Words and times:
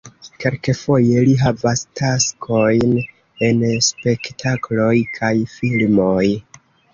Kelkfoje 0.43 1.19
li 1.27 1.35
havas 1.41 1.83
taskojn 1.99 2.95
en 3.49 3.61
spektakloj 3.89 4.97
kaj 5.19 5.31
filmoj. 5.53 6.25